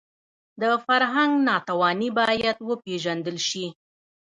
[0.61, 3.65] د فرهنګ ناتواني باید وپېژندل شي